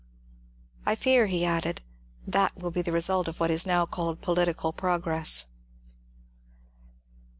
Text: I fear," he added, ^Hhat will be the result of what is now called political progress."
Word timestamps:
I 0.83 0.95
fear," 0.95 1.27
he 1.27 1.45
added, 1.45 1.83
^Hhat 2.27 2.55
will 2.57 2.71
be 2.71 2.81
the 2.81 2.91
result 2.91 3.27
of 3.27 3.39
what 3.39 3.51
is 3.51 3.67
now 3.67 3.85
called 3.85 4.19
political 4.23 4.73
progress." 4.73 5.45